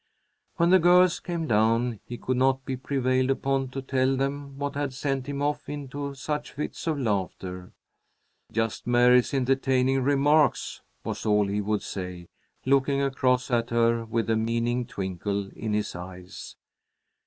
When 0.55 0.71
the 0.71 0.79
girls 0.79 1.19
came 1.19 1.45
down, 1.45 1.99
he 2.07 2.17
could 2.17 2.37
not 2.37 2.65
be 2.65 2.75
prevailed 2.75 3.29
upon 3.29 3.69
to 3.69 3.83
tell 3.83 4.15
them 4.17 4.57
what 4.57 4.73
had 4.73 4.95
sent 4.95 5.27
him 5.27 5.43
off 5.43 5.69
into 5.69 6.15
such 6.15 6.53
fits 6.53 6.87
of 6.87 6.97
laughter. 6.97 7.71
"Just 8.51 8.87
Mary's 8.87 9.31
entertaining 9.31 10.01
remarks," 10.01 10.81
was 11.03 11.23
all 11.23 11.45
he 11.47 11.61
would 11.61 11.83
say, 11.83 12.29
looking 12.65 12.99
across 12.99 13.51
at 13.51 13.69
her 13.69 14.03
with 14.03 14.27
a 14.31 14.35
meaning 14.35 14.87
twinkle 14.87 15.51
in 15.55 15.73
his 15.73 15.95
eyes. 15.95 16.55